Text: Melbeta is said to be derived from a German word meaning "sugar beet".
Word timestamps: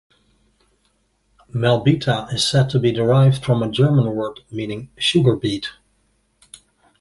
Melbeta 1.53 2.33
is 2.33 2.43
said 2.43 2.71
to 2.71 2.79
be 2.79 2.91
derived 2.91 3.45
from 3.45 3.61
a 3.61 3.69
German 3.69 4.15
word 4.15 4.39
meaning 4.49 4.89
"sugar 4.97 5.35
beet". 5.35 5.73